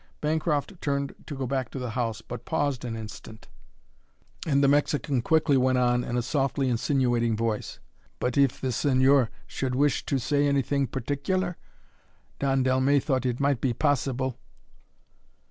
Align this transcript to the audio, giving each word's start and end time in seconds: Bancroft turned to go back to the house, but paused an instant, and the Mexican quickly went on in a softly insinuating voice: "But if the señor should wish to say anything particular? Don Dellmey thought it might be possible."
Bancroft 0.19 0.81
turned 0.81 1.13
to 1.27 1.35
go 1.35 1.45
back 1.45 1.69
to 1.69 1.77
the 1.77 1.91
house, 1.91 2.21
but 2.23 2.43
paused 2.43 2.83
an 2.83 2.95
instant, 2.95 3.49
and 4.47 4.63
the 4.63 4.67
Mexican 4.67 5.21
quickly 5.21 5.57
went 5.57 5.77
on 5.77 6.03
in 6.03 6.17
a 6.17 6.23
softly 6.23 6.69
insinuating 6.69 7.37
voice: 7.37 7.77
"But 8.17 8.35
if 8.35 8.59
the 8.59 8.69
señor 8.69 9.27
should 9.45 9.75
wish 9.75 10.03
to 10.07 10.17
say 10.17 10.47
anything 10.47 10.87
particular? 10.87 11.55
Don 12.39 12.63
Dellmey 12.63 12.99
thought 12.99 13.27
it 13.27 13.39
might 13.39 13.61
be 13.61 13.73
possible." 13.73 14.39